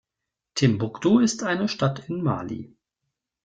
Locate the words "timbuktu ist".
0.55-1.43